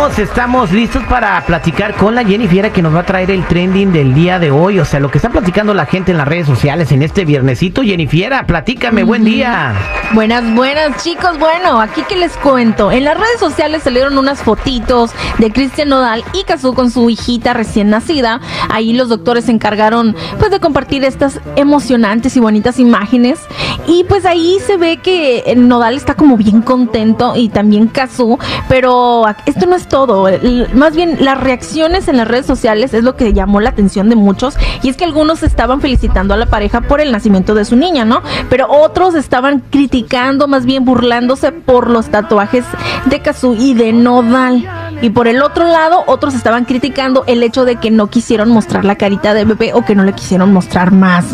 Estamos 0.00 0.72
listos 0.72 1.02
para 1.04 1.44
platicar 1.44 1.94
con 1.94 2.14
la 2.14 2.24
Jennifer 2.24 2.72
que 2.72 2.80
nos 2.80 2.94
va 2.94 3.00
a 3.00 3.06
traer 3.06 3.30
el 3.30 3.46
trending 3.46 3.92
del 3.92 4.14
día 4.14 4.38
de 4.38 4.50
hoy. 4.50 4.78
O 4.78 4.84
sea, 4.84 4.98
lo 4.98 5.10
que 5.10 5.18
está 5.18 5.28
platicando 5.28 5.74
la 5.74 5.84
gente 5.84 6.10
en 6.10 6.16
las 6.16 6.26
redes 6.26 6.46
sociales 6.46 6.90
en 6.90 7.02
este 7.02 7.26
viernesito. 7.26 7.82
Jennifer, 7.82 8.44
platícame, 8.46 9.02
buen 9.02 9.24
día. 9.24 9.74
Buenas, 10.12 10.42
buenas 10.54 11.02
chicos. 11.04 11.38
Bueno, 11.38 11.80
aquí 11.80 12.02
que 12.02 12.16
les 12.16 12.36
cuento. 12.38 12.90
En 12.90 13.04
las 13.04 13.16
redes 13.16 13.38
sociales 13.38 13.82
salieron 13.82 14.16
unas 14.16 14.42
fotitos 14.42 15.12
de 15.38 15.52
Cristian 15.52 15.90
Nodal 15.90 16.24
y 16.32 16.44
Cazú 16.44 16.74
con 16.74 16.90
su 16.90 17.08
hijita 17.10 17.52
recién 17.52 17.90
nacida. 17.90 18.40
Ahí 18.70 18.94
los 18.94 19.10
doctores 19.10 19.44
se 19.44 19.52
encargaron 19.52 20.16
pues 20.38 20.50
de 20.50 20.60
compartir 20.60 21.04
estas 21.04 21.40
emocionantes 21.56 22.36
y 22.36 22.40
bonitas 22.40 22.78
imágenes. 22.78 23.38
Y 23.86 24.04
pues 24.04 24.24
ahí 24.24 24.58
se 24.66 24.78
ve 24.78 24.96
que 24.96 25.54
Nodal 25.56 25.94
está 25.94 26.14
como 26.14 26.36
bien 26.36 26.62
contento 26.62 27.34
y 27.36 27.50
también 27.50 27.86
Cazú. 27.86 28.38
Pero 28.68 29.24
esto 29.46 29.66
no 29.66 29.76
es 29.76 29.89
todo. 29.90 30.26
Más 30.72 30.96
bien 30.96 31.18
las 31.20 31.38
reacciones 31.38 32.08
en 32.08 32.16
las 32.16 32.26
redes 32.26 32.46
sociales 32.46 32.94
es 32.94 33.04
lo 33.04 33.16
que 33.16 33.34
llamó 33.34 33.60
la 33.60 33.68
atención 33.68 34.08
de 34.08 34.16
muchos. 34.16 34.56
Y 34.82 34.88
es 34.88 34.96
que 34.96 35.04
algunos 35.04 35.42
estaban 35.42 35.82
felicitando 35.82 36.32
a 36.32 36.38
la 36.38 36.46
pareja 36.46 36.80
por 36.80 37.02
el 37.02 37.12
nacimiento 37.12 37.54
de 37.54 37.66
su 37.66 37.76
niña, 37.76 38.06
¿no? 38.06 38.22
Pero 38.48 38.70
otros 38.70 39.14
estaban 39.14 39.62
criticando, 39.70 40.48
más 40.48 40.64
bien 40.64 40.86
burlándose 40.86 41.52
por 41.52 41.90
los 41.90 42.06
tatuajes 42.08 42.64
de 43.04 43.20
Kazu 43.20 43.54
y 43.58 43.74
de 43.74 43.92
Nodal. 43.92 44.79
Y 45.02 45.10
por 45.10 45.28
el 45.28 45.42
otro 45.42 45.64
lado, 45.66 46.04
otros 46.06 46.34
estaban 46.34 46.64
criticando 46.64 47.24
el 47.26 47.42
hecho 47.42 47.64
de 47.64 47.76
que 47.76 47.90
no 47.90 48.08
quisieron 48.08 48.50
mostrar 48.50 48.84
la 48.84 48.96
carita 48.96 49.32
de 49.34 49.44
bebé 49.44 49.72
o 49.72 49.84
que 49.84 49.94
no 49.94 50.04
le 50.04 50.12
quisieron 50.12 50.52
mostrar 50.52 50.92
más. 50.92 51.24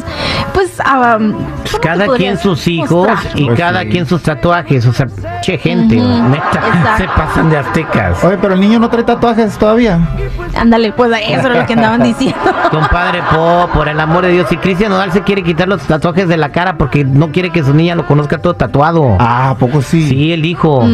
Pues, 0.55 0.81
ah, 0.85 1.17
¿cómo 1.19 1.39
te 1.73 1.79
Cada 1.81 2.07
quien 2.17 2.39
sus 2.39 2.67
hijos 2.69 3.09
mostrar? 3.09 3.33
y 3.41 3.49
cada 3.51 3.85
quien 3.85 4.07
sus 4.07 4.23
tatuajes. 4.23 4.87
O 4.87 4.93
sea, 4.93 5.07
che 5.43 5.59
gente, 5.59 5.97
neta, 5.97 6.41
exacto. 6.67 6.97
se 6.99 7.05
pasan 7.09 7.51
de 7.51 7.59
aztecas. 7.59 8.23
Oye, 8.25 8.39
pero 8.41 8.55
el 8.55 8.61
niño 8.61 8.79
no 8.79 8.89
trae 8.89 9.03
tatuajes 9.05 9.57
todavía. 9.59 9.99
Ándale, 10.57 10.93
pues 10.93 11.11
eso 11.29 11.47
era 11.49 11.61
lo 11.61 11.67
que 11.67 11.73
andaban 11.75 12.03
diciendo. 12.05 12.39
Compadre 12.71 13.21
Po, 13.31 13.69
por 13.75 13.89
el 13.89 13.99
amor 14.01 14.25
de 14.25 14.31
Dios, 14.33 14.47
si 14.49 14.57
Cristian 14.57 14.91
Nodal 14.91 15.13
se 15.13 15.23
quiere 15.23 15.43
quitar 15.43 15.69
los 15.69 15.83
tatuajes 15.83 16.29
de 16.29 16.37
la 16.37 16.51
cara 16.51 16.79
porque 16.79 17.05
no 17.05 17.31
quiere 17.33 17.51
que 17.51 17.63
su 17.65 17.75
niña 17.75 17.95
lo 17.95 18.07
conozca 18.07 18.39
todo 18.39 18.55
tatuado. 18.55 19.17
Ah, 19.19 19.51
¿a 19.51 19.55
poco 19.57 19.83
sí? 19.83 20.09
Sí, 20.09 20.33
el 20.33 20.45
hijo. 20.45 20.87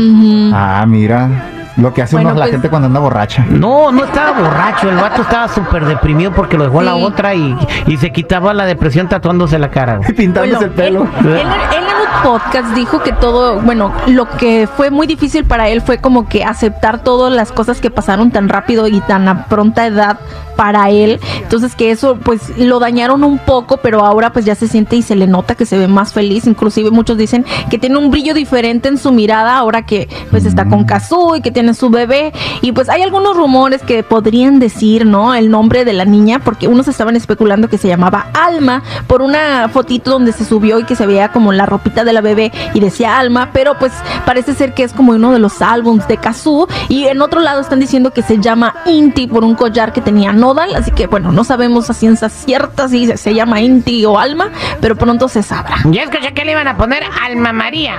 Ah, 0.52 0.84
mira. 0.88 1.28
Lo 1.76 1.92
que 1.94 2.02
hace 2.02 2.16
Bueno, 2.16 2.30
uno 2.30 2.38
la 2.38 2.44
pues- 2.44 2.52
gente 2.52 2.68
cuando 2.68 2.86
anda 2.86 3.00
borracha. 3.00 3.44
No, 3.48 3.90
no 3.92 4.04
estaba 4.04 4.32
borracho, 4.38 4.90
el 4.90 4.96
vato 4.96 5.22
estaba 5.22 5.48
súper 5.48 5.84
deprimido 5.86 6.30
porque 6.32 6.58
lo 6.58 6.64
dejó 6.64 6.80
a 6.80 6.84
la 6.84 6.94
Sí. 6.94 7.02
otra 7.04 7.34
y, 7.34 7.56
y 7.86 7.96
se 7.96 8.12
quitaba 8.12 8.52
la 8.52 8.66
depresión 8.66 9.08
tatuándose 9.08 9.58
la 9.58 9.70
cara. 9.70 10.00
Y 10.08 10.12
pintándose 10.12 10.66
Bueno, 10.68 11.04
el 11.04 11.08
pelo. 11.08 11.08
Él, 11.20 11.26
él- 11.38 11.38
él 11.38 11.84
podcast 12.22 12.74
dijo 12.74 13.02
que 13.02 13.12
todo, 13.12 13.60
bueno, 13.60 13.92
lo 14.06 14.28
que 14.28 14.68
fue 14.76 14.90
muy 14.90 15.06
difícil 15.06 15.44
para 15.44 15.68
él 15.68 15.80
fue 15.80 15.98
como 15.98 16.28
que 16.28 16.44
aceptar 16.44 17.02
todas 17.02 17.32
las 17.32 17.52
cosas 17.52 17.80
que 17.80 17.90
pasaron 17.90 18.30
tan 18.30 18.48
rápido 18.48 18.88
y 18.88 19.00
tan 19.00 19.28
a 19.28 19.46
pronta 19.46 19.86
edad 19.86 20.18
para 20.56 20.90
él. 20.90 21.20
Entonces 21.42 21.74
que 21.74 21.90
eso 21.90 22.18
pues 22.22 22.56
lo 22.58 22.78
dañaron 22.78 23.24
un 23.24 23.38
poco, 23.38 23.78
pero 23.78 24.04
ahora 24.04 24.32
pues 24.32 24.44
ya 24.44 24.54
se 24.54 24.68
siente 24.68 24.96
y 24.96 25.02
se 25.02 25.16
le 25.16 25.26
nota 25.26 25.54
que 25.54 25.66
se 25.66 25.78
ve 25.78 25.88
más 25.88 26.12
feliz. 26.12 26.46
Inclusive 26.46 26.90
muchos 26.90 27.16
dicen 27.16 27.44
que 27.70 27.78
tiene 27.78 27.98
un 27.98 28.10
brillo 28.10 28.34
diferente 28.34 28.88
en 28.88 28.98
su 28.98 29.12
mirada 29.12 29.56
ahora 29.56 29.84
que 29.84 30.08
pues 30.30 30.44
está 30.44 30.66
con 30.66 30.84
Kazu 30.84 31.36
y 31.36 31.40
que 31.40 31.50
tiene 31.50 31.74
su 31.74 31.90
bebé. 31.90 32.32
Y 32.60 32.72
pues 32.72 32.88
hay 32.88 33.02
algunos 33.02 33.36
rumores 33.36 33.82
que 33.82 34.02
podrían 34.02 34.58
decir, 34.58 35.06
¿no? 35.06 35.34
El 35.34 35.50
nombre 35.50 35.84
de 35.84 35.92
la 35.92 36.04
niña, 36.04 36.40
porque 36.44 36.68
unos 36.68 36.88
estaban 36.88 37.16
especulando 37.16 37.68
que 37.68 37.78
se 37.78 37.88
llamaba 37.88 38.26
Alma 38.34 38.82
por 39.06 39.22
una 39.22 39.68
fotito 39.68 40.12
donde 40.12 40.32
se 40.32 40.44
subió 40.44 40.78
y 40.78 40.84
que 40.84 40.96
se 40.96 41.06
veía 41.06 41.32
como 41.32 41.52
la 41.52 41.66
ropita 41.66 42.01
de 42.04 42.12
la 42.12 42.20
bebé 42.20 42.52
y 42.74 42.80
decía 42.80 43.18
Alma, 43.18 43.50
pero 43.52 43.78
pues 43.78 43.92
parece 44.24 44.54
ser 44.54 44.74
que 44.74 44.82
es 44.84 44.92
como 44.92 45.12
uno 45.12 45.32
de 45.32 45.38
los 45.38 45.60
álbums 45.62 46.06
de 46.08 46.16
Kazu. 46.16 46.66
Y 46.88 47.06
en 47.06 47.20
otro 47.22 47.40
lado 47.40 47.60
están 47.60 47.80
diciendo 47.80 48.12
que 48.12 48.22
se 48.22 48.38
llama 48.38 48.74
Inti 48.86 49.26
por 49.26 49.44
un 49.44 49.54
collar 49.54 49.92
que 49.92 50.00
tenía 50.00 50.32
Nodal, 50.32 50.74
así 50.74 50.90
que 50.90 51.06
bueno, 51.06 51.32
no 51.32 51.44
sabemos 51.44 51.88
a 51.90 51.94
ciencia 51.94 52.28
cierta 52.28 52.88
si 52.88 53.06
se- 53.06 53.16
se 53.16 53.34
llama 53.34 53.60
Inti 53.60 54.04
o 54.04 54.18
Alma, 54.18 54.48
pero 54.80 54.96
pronto 54.96 55.28
se 55.28 55.42
sabrá. 55.42 55.76
Ya 55.84 56.02
escuché 56.02 56.32
que 56.34 56.44
le 56.44 56.52
iban 56.52 56.68
a 56.68 56.76
poner 56.76 57.02
Alma 57.24 57.52
María. 57.52 57.96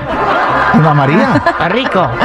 Una 0.73 0.93
María. 0.93 1.41
A 1.59 1.69
Rico. 1.69 2.07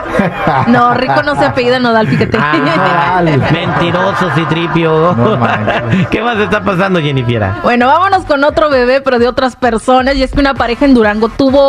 No, 0.66 0.94
Rico 0.94 1.22
no 1.22 1.36
se 1.36 1.44
apellida 1.44 1.78
Nodal, 1.78 2.08
fíjate. 2.08 2.36
Ah, 2.40 3.14
Dale. 3.16 3.36
mentiroso, 3.52 4.30
Citripio. 4.34 5.14
No 5.14 5.36
manches. 5.38 6.08
¿Qué 6.10 6.20
más 6.22 6.36
está 6.38 6.62
pasando, 6.62 7.00
Jennifer? 7.00 7.50
Bueno, 7.62 7.86
vámonos 7.86 8.24
con 8.24 8.42
otro 8.44 8.68
bebé, 8.70 9.00
pero 9.00 9.18
de 9.18 9.28
otras 9.28 9.54
personas. 9.56 10.16
Y 10.16 10.22
es 10.22 10.32
que 10.32 10.40
una 10.40 10.54
pareja 10.54 10.84
en 10.84 10.94
Durango 10.94 11.28
tuvo, 11.28 11.67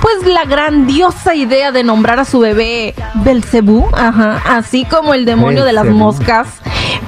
pues, 0.00 0.26
la 0.26 0.44
grandiosa 0.44 1.34
idea 1.34 1.72
de 1.72 1.82
nombrar 1.84 2.18
a 2.18 2.24
su 2.24 2.40
bebé 2.40 2.94
Belcebú, 3.14 3.88
ajá, 3.92 4.42
así 4.56 4.84
como 4.84 5.14
el 5.14 5.24
demonio 5.24 5.64
de 5.64 5.72
las 5.72 5.86
moscas. 5.86 6.48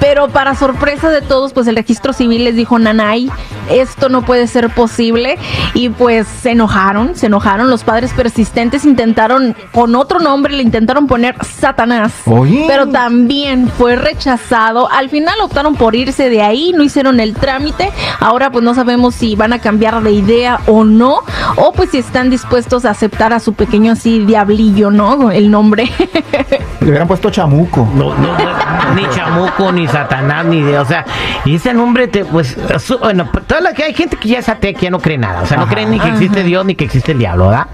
Pero 0.01 0.29
para 0.29 0.55
sorpresa 0.55 1.11
de 1.11 1.21
todos, 1.21 1.53
pues 1.53 1.67
el 1.67 1.77
registro 1.77 2.13
civil 2.13 2.45
les 2.45 2.57
dijo, 2.57 2.79
Nanay, 2.79 3.31
esto 3.71 4.09
no 4.09 4.23
puede 4.23 4.47
ser 4.47 4.71
posible. 4.71 5.39
Y 5.75 5.91
pues 5.91 6.27
se 6.27 6.53
enojaron, 6.53 7.15
se 7.15 7.27
enojaron. 7.27 7.71
Los 7.71 7.85
padres 7.85 8.13
persistentes 8.13 8.85
intentaron, 8.85 9.55
con 9.73 9.95
otro 9.95 10.19
nombre, 10.19 10.55
le 10.55 10.63
intentaron 10.63 11.07
poner 11.07 11.37
Satanás. 11.45 12.13
Oye. 12.27 12.65
Pero 12.67 12.89
también 12.89 13.69
fue 13.69 13.97
rechazado. 13.97 14.91
Al 14.91 15.11
final 15.11 15.41
optaron 15.43 15.77
por 15.77 15.95
irse 15.95 16.31
de 16.31 16.43
ahí, 16.43 16.73
no 16.75 16.83
hicieron 16.83 17.21
el 17.21 17.35
trámite. 17.35 17.93
Ahora 18.19 18.51
pues 18.51 18.65
no 18.65 18.75
sabemos 18.75 19.15
si 19.15 19.37
van 19.37 19.53
a 19.53 19.59
cambiar 19.59 20.03
de 20.03 20.13
idea 20.13 20.61
o 20.67 20.85
no. 20.85 21.21
O 21.57 21.73
pues 21.73 21.91
si 21.91 21.99
están 21.99 22.31
dispuestos 22.31 22.85
a 22.85 22.91
aceptar 22.91 23.33
a 23.33 23.41
su 23.41 23.55
pequeño 23.55 23.93
así 23.93 24.25
diablillo, 24.25 24.91
¿no? 24.91 25.31
El 25.31 25.51
nombre. 25.51 25.91
Le 26.81 26.89
hubieran 26.89 27.07
puesto 27.07 27.31
chamuco. 27.31 27.87
No, 27.95 28.15
no, 28.15 28.39
no, 28.39 28.95
ni 28.95 29.09
chamuco, 29.11 29.73
ni 29.73 29.87
satanás, 29.91 30.47
ni 30.47 30.63
de, 30.63 30.79
o 30.79 30.85
sea, 30.85 31.05
y 31.45 31.57
ese 31.57 31.73
nombre 31.75 32.09
te, 32.09 32.25
pues, 32.25 32.57
su- 32.79 32.99
bueno, 32.99 33.29
pues, 33.33 33.47
toda 33.47 33.61
la 33.61 33.73
que 33.73 33.85
hay 33.85 33.95
gente 33.95 34.17
que 34.17 34.29
ya 34.29 34.39
es 34.39 34.49
atea, 34.49 34.73
que 34.75 34.83
ya 34.83 34.91
no 34.91 34.99
cree 35.01 35.19
nada, 35.19 35.43
o 35.43 35.47
sea, 35.47 35.57
no 35.57 35.65
Ajá. 35.65 35.73
cree 35.75 35.87
ni 35.87 35.99
que 36.01 36.09
existe 36.09 36.43
Dios 36.43 36.65
ni 36.65 36.75
que 36.75 36.85
existe 36.85 37.13
el 37.13 37.19
diablo, 37.19 37.49
¿verdad? 37.49 37.67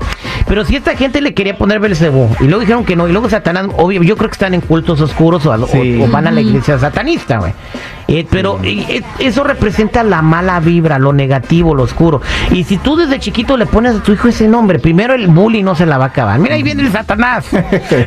Pero 0.46 0.64
si 0.64 0.76
esta 0.76 0.96
gente 0.96 1.20
le 1.20 1.34
quería 1.34 1.56
poner 1.58 1.80
Belcebú 1.80 2.28
y 2.40 2.44
luego 2.44 2.60
dijeron 2.60 2.84
que 2.84 2.94
no, 2.96 3.08
y 3.08 3.12
luego 3.12 3.28
Satanás, 3.28 3.66
obvio, 3.76 4.02
yo 4.02 4.16
creo 4.16 4.28
que 4.30 4.34
están 4.34 4.54
en 4.54 4.60
cultos 4.60 5.00
oscuros 5.00 5.44
o, 5.46 5.52
o 5.52 6.08
van 6.08 6.26
a 6.26 6.30
la 6.30 6.40
iglesia 6.40 6.78
satanista, 6.78 7.38
güey. 7.38 7.52
Eh, 8.08 8.24
pero 8.30 8.60
eh, 8.62 8.84
eh, 8.88 9.02
eso 9.18 9.42
representa 9.42 10.02
la 10.04 10.22
mala 10.22 10.60
vibra, 10.60 10.98
lo 10.98 11.12
negativo, 11.12 11.74
lo 11.74 11.82
oscuro. 11.82 12.20
Y 12.52 12.64
si 12.64 12.76
tú 12.78 12.94
desde 12.96 13.18
chiquito 13.18 13.56
le 13.56 13.66
pones 13.66 13.96
a 13.96 14.02
tu 14.02 14.12
hijo 14.12 14.28
ese 14.28 14.46
nombre, 14.46 14.78
primero 14.78 15.14
el 15.14 15.26
bully 15.26 15.62
no 15.62 15.74
se 15.74 15.86
la 15.86 15.98
va 15.98 16.04
a 16.04 16.08
acabar. 16.08 16.38
Mira, 16.38 16.54
ahí 16.54 16.62
viene 16.62 16.82
el 16.82 16.92
Satanás. 16.92 17.46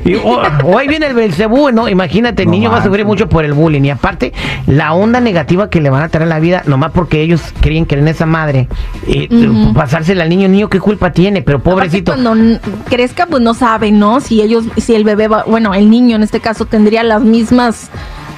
Y, 0.05 0.15
o, 0.15 0.41
o 0.63 0.77
ahí 0.77 0.87
viene 0.87 1.07
el 1.07 1.13
Belcebú, 1.13 1.71
¿no? 1.71 1.89
Imagínate, 1.89 2.43
el 2.43 2.47
No 2.47 2.53
niño 2.53 2.71
va 2.71 2.77
a 2.77 2.83
sufrir 2.83 3.05
mucho 3.05 3.27
por 3.27 3.43
el 3.43 3.53
bullying. 3.53 3.81
Y 3.83 3.89
aparte, 3.89 4.33
la 4.67 4.93
onda 4.93 5.19
negativa 5.19 5.69
que 5.69 5.81
le 5.81 5.89
van 5.89 6.03
a 6.03 6.09
traer 6.09 6.27
a 6.27 6.29
la 6.29 6.39
vida, 6.39 6.63
nomás 6.65 6.91
porque 6.91 7.21
ellos 7.21 7.41
creen 7.59 7.85
que 7.85 7.95
en 7.95 8.07
esa 8.07 8.25
madre, 8.25 8.69
eh, 9.07 9.27
Ujú. 9.29 9.73
pasársela 9.73 10.23
al 10.23 10.29
niño, 10.29 10.45
el 10.45 10.53
niño, 10.53 10.69
¿qué 10.69 10.79
culpa 10.79 11.11
tiene? 11.11 11.41
Pero 11.41 11.59
pobrecito. 11.59 12.13
Aparte, 12.13 12.29
cuando 12.29 12.59
crezca, 12.89 13.25
pues 13.25 13.43
no 13.43 13.53
saben, 13.53 13.99
¿no? 13.99 14.21
Si 14.21 14.41
ellos, 14.41 14.63
si 14.77 14.95
el 14.95 15.03
bebé 15.03 15.27
va, 15.27 15.43
bueno, 15.43 15.73
el 15.73 15.89
niño 15.89 16.15
en 16.15 16.23
este 16.23 16.39
caso 16.39 16.65
tendría 16.65 17.03
las 17.03 17.21
mismas 17.21 17.89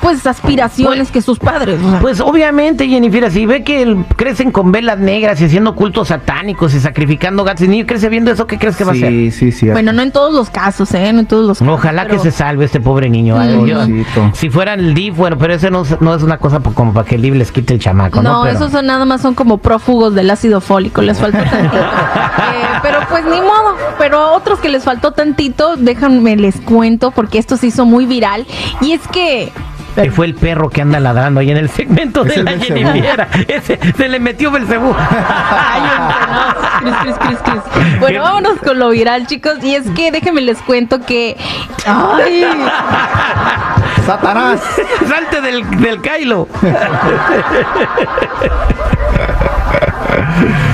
pues 0.01 0.25
aspiraciones 0.25 1.11
que 1.11 1.21
sus 1.21 1.37
padres. 1.39 1.79
o 1.83 1.89
sea. 1.91 1.99
Pues 1.99 2.19
obviamente, 2.19 2.87
Jennifer, 2.87 3.31
si 3.31 3.45
ve 3.45 3.63
que 3.63 3.81
el- 3.83 4.03
crecen 4.15 4.51
con 4.51 4.71
velas 4.71 4.97
negras 4.99 5.39
y 5.41 5.45
haciendo 5.45 5.75
cultos 5.75 6.07
satánicos 6.09 6.73
y 6.73 6.79
sacrificando 6.79 7.43
gatos 7.43 7.63
y 7.63 7.67
niños 7.67 7.87
crece 7.87 8.09
viendo 8.09 8.31
eso, 8.31 8.47
¿qué 8.47 8.57
crees 8.57 8.75
que 8.75 8.83
va 8.83 8.91
a 8.91 8.95
hacer? 8.95 9.09
Sí, 9.09 9.31
sí, 9.31 9.51
sí. 9.51 9.69
bueno, 9.69 9.93
no 9.93 10.01
en 10.01 10.11
todos 10.11 10.33
los 10.33 10.49
casos, 10.49 10.93
¿eh? 10.93 11.13
No 11.13 11.19
en 11.21 11.25
todos 11.27 11.45
los 11.45 11.59
casos. 11.59 11.73
Ojalá 11.73 12.03
pero- 12.03 12.15
que 12.15 12.19
se 12.23 12.31
salve 12.31 12.65
este 12.65 12.79
pobre 12.79 13.09
niño. 13.09 13.37
Mm. 13.37 13.65
yo- 13.65 13.85
si 14.33 14.49
fuera 14.49 14.73
el 14.73 14.93
DIF, 14.93 15.15
bueno, 15.15 15.37
pero 15.37 15.53
ese 15.53 15.69
no, 15.71 15.83
no 15.99 16.15
es 16.15 16.23
una 16.23 16.37
cosa 16.37 16.59
como 16.59 16.93
para 16.93 17.05
que 17.07 17.15
el 17.15 17.21
DIF 17.21 17.35
les 17.35 17.51
quite 17.51 17.73
el 17.75 17.79
chamaco, 17.79 18.21
¿no? 18.21 18.31
No, 18.39 18.43
Pero- 18.43 18.55
esos 18.57 18.71
son 18.71 18.85
nada 18.85 19.05
más 19.05 19.21
son 19.21 19.35
como 19.35 19.57
prófugos 19.59 20.15
del 20.15 20.29
ácido 20.31 20.61
fólico, 20.61 21.01
les 21.01 21.19
faltó 21.19 21.37
tantito. 21.49 21.77
Eh, 21.77 22.65
pero 22.81 22.99
pues 23.09 23.23
ni 23.25 23.39
modo, 23.39 23.75
pero 23.97 24.17
a 24.17 24.31
otros 24.31 24.59
que 24.59 24.69
les 24.69 24.83
faltó 24.83 25.11
tantito, 25.11 25.75
déjenme 25.77 26.35
les 26.35 26.59
cuento 26.61 27.11
porque 27.11 27.37
esto 27.37 27.57
se 27.57 27.67
hizo 27.67 27.85
muy 27.85 28.05
viral 28.05 28.45
y 28.81 28.93
es 28.93 29.01
que 29.11 29.51
Que 29.95 30.11
fue 30.11 30.25
el 30.25 30.35
perro 30.35 30.69
que 30.69 30.81
anda 30.81 30.99
ladrando 30.99 31.39
ahí 31.39 31.51
en 31.51 31.57
el 31.57 31.69
segmento 31.69 32.23
de 32.23 32.43
la. 32.43 32.51
Jennifer. 32.57 33.27
Ese 33.47 33.79
se 33.95 34.09
le 34.09 34.19
metió 34.19 34.51
Belcebú. 34.51 34.95
Ay, 34.97 35.81
no, 35.81 36.79
Cris, 36.79 36.93
Cris, 37.01 37.15
Cris, 37.17 37.37
Cris. 37.43 37.61
Bueno, 37.99 38.21
vámonos 38.21 38.57
con 38.59 38.79
lo 38.79 38.89
viral, 38.89 39.27
chicos. 39.27 39.63
Y 39.63 39.75
es 39.75 39.89
que 39.91 40.11
déjenme 40.11 40.41
les 40.41 40.57
cuento 40.59 41.01
que. 41.01 41.37
¡Ay! 41.85 42.45
Satanás. 44.05 44.61
Salte 45.07 45.41
del, 45.41 45.69
del 45.81 46.01
Kylo. 46.01 46.47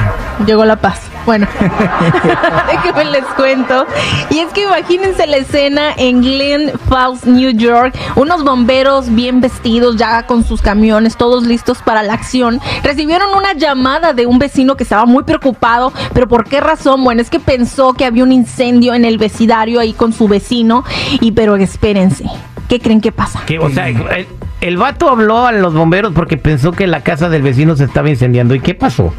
Llegó 0.47 0.63
la 0.63 0.77
paz. 0.77 1.01
Bueno, 1.25 1.45
déjenme 2.71 3.03
les 3.11 3.25
cuento. 3.35 3.85
Y 4.29 4.39
es 4.39 4.47
que 4.53 4.63
imagínense 4.63 5.27
la 5.27 5.35
escena 5.35 5.91
en 5.97 6.21
Glen 6.21 6.71
Falls, 6.87 7.25
New 7.25 7.51
York. 7.51 7.93
Unos 8.15 8.45
bomberos 8.45 9.13
bien 9.13 9.41
vestidos, 9.41 9.97
ya 9.97 10.25
con 10.25 10.45
sus 10.45 10.61
camiones, 10.61 11.17
todos 11.17 11.43
listos 11.43 11.79
para 11.79 12.01
la 12.01 12.13
acción. 12.13 12.61
Recibieron 12.81 13.35
una 13.35 13.51
llamada 13.55 14.13
de 14.13 14.25
un 14.25 14.39
vecino 14.39 14.77
que 14.77 14.83
estaba 14.83 15.05
muy 15.05 15.23
preocupado. 15.23 15.91
¿Pero 16.13 16.29
por 16.29 16.47
qué 16.47 16.61
razón? 16.61 17.03
Bueno, 17.03 17.21
es 17.21 17.29
que 17.29 17.41
pensó 17.41 17.91
que 17.91 18.05
había 18.05 18.23
un 18.23 18.31
incendio 18.31 18.93
en 18.93 19.03
el 19.03 19.17
vecindario 19.17 19.81
ahí 19.81 19.91
con 19.91 20.13
su 20.13 20.29
vecino. 20.29 20.85
Y 21.19 21.33
pero 21.33 21.57
espérense. 21.57 22.23
¿Qué 22.69 22.79
creen 22.79 23.01
que 23.01 23.11
pasa? 23.11 23.41
Que, 23.45 23.59
o 23.59 23.69
sea, 23.69 23.87
el, 24.61 24.77
vato 24.77 25.09
habló 25.09 25.45
a 25.45 25.51
los 25.51 25.73
bomberos 25.73 26.13
porque 26.13 26.37
pensó 26.37 26.71
que 26.71 26.87
la 26.87 27.01
casa 27.01 27.29
del 27.29 27.41
vecino 27.41 27.75
se 27.75 27.85
estaba 27.85 28.09
incendiando. 28.09 28.55
¿Y 28.55 28.59
qué 28.59 28.73
pasó? 28.73 29.13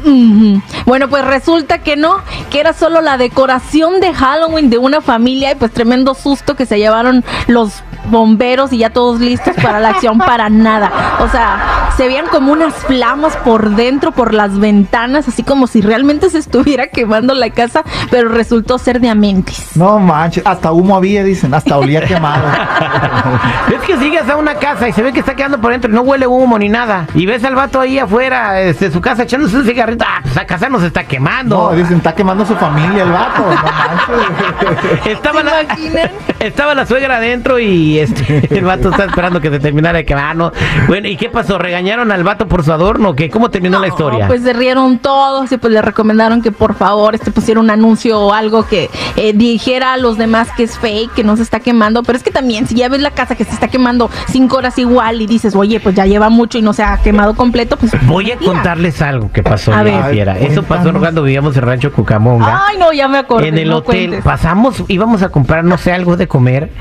Bueno, 0.85 1.07
pues 1.09 1.25
resulta 1.25 1.79
que 1.79 1.95
no, 1.95 2.17
que 2.49 2.59
era 2.59 2.73
solo 2.73 3.01
la 3.01 3.17
decoración 3.17 3.99
de 4.01 4.13
Halloween 4.13 4.69
de 4.69 4.77
una 4.77 5.01
familia 5.01 5.51
y 5.51 5.55
pues 5.55 5.71
tremendo 5.71 6.13
susto 6.13 6.55
que 6.55 6.65
se 6.65 6.77
llevaron 6.77 7.23
los 7.47 7.83
bomberos 8.09 8.73
y 8.73 8.79
ya 8.79 8.89
todos 8.89 9.19
listos 9.19 9.55
para 9.61 9.79
la 9.79 9.89
acción 9.89 10.17
para 10.17 10.49
nada. 10.49 10.91
O 11.19 11.29
sea, 11.29 11.88
se 11.99 12.07
veían 12.07 12.27
como 12.27 12.53
unas 12.53 12.73
flamas 12.75 13.35
por 13.35 13.71
dentro, 13.71 14.13
por 14.13 14.33
las 14.33 14.57
ventanas, 14.57 15.27
así 15.27 15.43
como 15.43 15.67
si 15.67 15.81
realmente 15.81 16.29
se 16.29 16.37
estuviera 16.37 16.87
quemando 16.87 17.33
la 17.33 17.49
casa, 17.49 17.83
pero 18.09 18.29
resultó 18.29 18.77
ser 18.77 19.01
de 19.01 19.09
Amentis. 19.09 19.75
No 19.75 19.99
manches, 19.99 20.45
hasta 20.45 20.71
humo 20.71 20.95
había, 20.95 21.25
dicen, 21.25 21.53
hasta 21.53 21.77
olía 21.77 22.05
quemado. 22.05 22.47
Es 23.69 23.81
que 23.85 23.97
sigues 23.97 24.27
a 24.29 24.37
una 24.37 24.55
casa 24.55 24.87
y 24.87 24.93
se 24.93 25.01
ve 25.01 25.11
que 25.11 25.19
está 25.19 25.35
quedando 25.35 25.59
por 25.59 25.71
dentro 25.71 25.91
y 25.91 25.93
no 25.93 26.01
huele 26.01 26.25
humo 26.25 26.57
ni 26.57 26.69
nada. 26.69 27.05
Y 27.15 27.25
ves 27.25 27.43
al 27.43 27.55
vato 27.55 27.81
ahí 27.81 27.99
afuera 27.99 28.61
este, 28.61 28.85
de 28.85 28.91
su 28.91 29.01
casa 29.01 29.23
echándose 29.23 29.57
un 29.57 29.65
cigarrito. 29.65 30.05
Ah, 30.07 30.19
pues 30.23 30.35
la 30.35 30.45
casa 30.45 30.69
no 30.69 30.79
se 30.79 30.87
está 30.87 31.03
quemando. 31.03 31.69
No, 31.69 31.75
dicen, 31.75 31.97
está 31.97 32.15
quemando 32.15 32.45
su 32.45 32.55
familia 32.55 33.03
el 33.03 33.11
vato. 33.11 33.41
No 33.41 33.55
manches. 33.55 35.05
Estaba 35.05 35.39
¿Se 35.39 35.45
la, 35.91 36.11
estaba 36.39 36.75
la 36.75 36.85
suegra 36.85 37.17
adentro 37.17 37.59
y 37.59 37.99
este, 37.99 38.47
el 38.49 38.63
vato 38.63 38.89
está 38.89 39.03
esperando 39.05 39.41
que 39.41 39.49
se 39.49 39.59
terminara 39.59 39.97
de 39.97 40.05
quemar. 40.05 40.35
¿no? 40.35 40.51
Bueno, 40.87 41.07
¿y 41.07 41.17
qué 41.17 41.29
pasó? 41.29 41.57
¿Regañaron 41.57 41.88
al 41.93 42.23
vato 42.23 42.47
por 42.47 42.63
su 42.63 42.71
adorno? 42.71 43.15
¿Qué? 43.15 43.29
¿Cómo 43.29 43.49
terminó 43.49 43.79
la 43.79 43.87
historia? 43.87 44.27
Pues 44.27 44.43
se 44.43 44.53
rieron 44.53 44.99
todos 44.99 45.51
y 45.51 45.57
pues 45.57 45.73
le 45.73 45.81
recomendaron 45.81 46.41
que 46.41 46.51
por 46.51 46.75
favor 46.75 47.15
este 47.15 47.31
pusiera 47.31 47.59
un 47.59 47.69
anuncio 47.69 48.19
o 48.19 48.33
algo 48.33 48.65
que 48.67 48.89
eh, 49.15 49.33
dijera 49.33 49.93
a 49.93 49.97
los 49.97 50.17
demás 50.17 50.49
que 50.55 50.63
es 50.63 50.77
fake, 50.77 51.13
que 51.13 51.23
no 51.23 51.35
se 51.35 51.43
está 51.43 51.59
quemando. 51.59 52.03
Pero 52.03 52.17
es 52.17 52.23
que 52.23 52.31
también, 52.31 52.67
si 52.67 52.75
ya 52.75 52.89
ves 52.89 53.01
la 53.01 53.11
casa 53.11 53.35
que 53.35 53.43
se 53.43 53.53
está 53.53 53.67
quemando 53.67 54.09
cinco 54.29 54.57
horas 54.57 54.77
igual 54.77 55.21
y 55.21 55.27
dices, 55.27 55.55
oye, 55.55 55.79
pues 55.79 55.95
ya 55.95 56.05
lleva 56.05 56.29
mucho 56.29 56.57
y 56.57 56.61
no 56.61 56.73
se 56.73 56.83
ha 56.83 56.97
quemado 56.97 57.35
completo, 57.35 57.75
pues. 57.77 57.91
Voy 58.07 58.31
a 58.31 58.37
contarles 58.37 59.01
algo 59.01 59.31
que 59.31 59.41
pasó, 59.43 59.73
A 59.73 59.77
Jenny 59.83 59.91
ver. 59.91 60.11
Fiera. 60.11 60.37
Eso 60.39 60.63
pasó 60.63 60.93
cuando 60.93 61.23
vivíamos 61.23 61.55
en 61.57 61.63
Rancho 61.63 61.91
Cucamonga. 61.91 62.63
Ay, 62.67 62.77
no, 62.77 62.91
ya 62.93 63.07
me 63.07 63.17
acordé. 63.17 63.47
en 63.47 63.57
el 63.57 63.69
no 63.69 63.77
hotel 63.77 64.07
cuentes. 64.09 64.23
pasamos, 64.23 64.83
íbamos 64.87 65.23
a 65.23 65.29
comprar, 65.29 65.63
no 65.63 65.77
sé, 65.77 65.91
algo 65.93 66.17
de 66.17 66.27
comer 66.27 66.71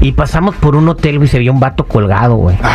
y 0.00 0.12
pasamos 0.12 0.54
por 0.56 0.76
un 0.76 0.88
hotel 0.88 1.22
y 1.22 1.26
se 1.28 1.38
vio 1.38 1.52
un 1.52 1.60
vato 1.60 1.84
colgado, 1.86 2.36
güey. 2.36 2.56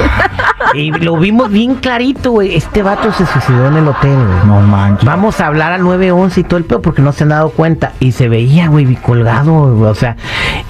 y 0.74 0.92
lo 0.92 1.18
vimos 1.18 1.52
bien 1.52 1.76
clarito, 1.76 2.32
güey. 2.32 2.56
Este 2.56 2.84
vato 2.84 3.12
se 3.12 3.26
suicidó 3.26 3.68
en 3.68 3.78
el 3.78 3.88
hotel, 3.88 4.16
güey. 4.16 4.46
No 4.46 4.62
manches. 4.62 5.06
Vamos 5.06 5.40
a 5.40 5.48
hablar 5.48 5.74
al 5.74 5.84
911 5.84 6.40
y 6.40 6.44
todo 6.44 6.58
el 6.58 6.66
pedo 6.66 6.82
porque 6.82 7.02
no 7.02 7.12
se 7.12 7.24
han 7.24 7.30
dado 7.30 7.50
cuenta. 7.50 7.94
Y 8.00 8.12
se 8.12 8.30
veía, 8.30 8.68
güey, 8.68 8.96
colgado, 8.96 9.76
güey, 9.76 9.90
o 9.90 9.96
sea. 9.96 10.16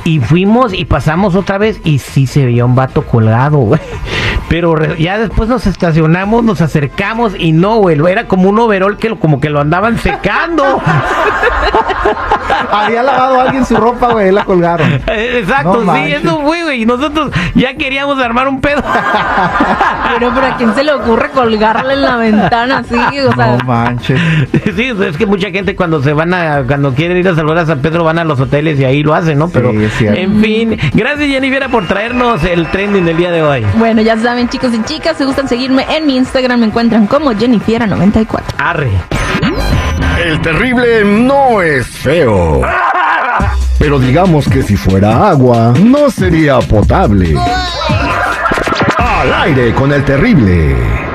Y 0.04 0.20
fuimos 0.20 0.74
y 0.74 0.86
pasamos 0.86 1.36
otra 1.36 1.58
vez 1.58 1.80
y 1.84 2.00
sí 2.00 2.28
se 2.28 2.46
veía 2.46 2.66
un 2.66 2.76
vato 2.76 3.04
colgado, 3.04 3.58
güey. 3.58 3.82
Pero 4.52 4.76
re- 4.76 5.02
ya 5.02 5.18
después 5.18 5.48
nos 5.48 5.66
estacionamos, 5.66 6.44
nos 6.44 6.60
acercamos 6.60 7.34
y 7.40 7.54
no, 7.54 7.78
güey. 7.78 7.96
lo- 7.96 8.10
Era 8.10 8.28
como 8.28 8.50
un 8.50 8.60
overol 8.60 8.98
que 8.98 9.08
lo- 9.08 9.18
como 9.18 9.40
que 9.40 9.50
lo 9.50 9.62
andaban 9.62 9.98
secando. 9.98 10.82
Había 12.72 13.04
lavado 13.04 13.40
a 13.40 13.44
alguien 13.44 13.66
su 13.66 13.76
ropa, 13.76 14.12
güey, 14.12 14.32
la 14.32 14.44
colgaron. 14.46 14.92
Eh, 15.08 15.40
Exacto, 15.42 15.74
No 15.74 15.80
sí, 15.82 15.86
manches. 15.88 16.24
eso 16.24 16.42
fue, 16.42 16.64
güey. 16.64 16.82
Y 16.84 16.86
nosotros 16.86 17.32
ya 17.56 17.76
queríamos 17.76 18.20
armar 18.22 18.48
un 18.48 18.62
pedo. 18.62 18.82
Pero, 20.14 20.32
pero 20.36 20.48
a 20.48 20.58
quién 20.58 20.76
se 20.76 20.84
le 20.84 20.92
ocurre 20.92 21.30
colgarle 21.30 21.94
en 21.94 22.02
la 22.02 22.18
ventana 22.18 22.80
así, 22.80 22.96
o 23.22 23.34
sea. 23.34 23.58
No 23.58 23.64
manches. 23.66 24.20
sí, 24.76 24.92
es 25.06 25.16
que 25.18 25.26
mucha 25.26 25.50
gente 25.52 25.74
cuando 25.76 26.04
se 26.04 26.12
van 26.12 26.34
a, 26.34 26.64
cuando 26.68 26.94
quieren 26.94 27.16
ir 27.18 27.28
a 27.30 27.34
saludar 27.36 27.60
a 27.60 27.66
San 27.66 27.80
Pedro 27.80 28.04
van 28.04 28.20
a 28.20 28.26
los 28.26 28.38
hoteles 28.40 28.78
y 28.80 28.84
ahí 28.84 29.04
lo 29.04 29.16
hacen, 29.16 29.40
¿no? 29.40 29.48
Sí, 29.48 29.54
Pero, 29.56 29.72
es 29.72 29.94
cierto. 29.94 30.20
en 30.20 30.42
fin, 30.42 30.78
gracias 30.94 31.30
Jennifer 31.30 31.70
por 31.70 31.88
traernos 31.88 32.44
el 32.44 32.68
trending 32.68 33.06
del 33.06 33.16
día 33.18 33.32
de 33.32 33.42
hoy. 33.42 33.66
Bueno, 33.76 34.02
ya 34.02 34.18
saben, 34.42 34.50
chicos 34.50 34.74
y 34.74 34.84
chicas, 34.84 35.18
si 35.18 35.24
gustan 35.24 35.48
seguirme 35.48 35.86
en 35.96 36.06
mi 36.06 36.18
Instagram, 36.18 36.60
me 36.60 36.66
encuentran 36.68 37.08
como 37.08 37.32
Jennifiera94. 37.32 38.42
Arre. 38.58 38.92
El 40.24 40.42
terrible 40.42 41.04
no 41.04 41.62
es 41.62 41.88
feo. 41.88 42.62
Pero 43.80 44.00
digamos 44.00 44.48
que 44.48 44.62
si 44.64 44.76
fuera 44.78 45.30
agua, 45.30 45.74
no 45.80 46.10
sería 46.10 46.60
potable. 46.60 47.36
Al 48.98 49.34
aire 49.44 49.74
con 49.74 49.92
el 49.92 50.04
terrible. 50.06 51.11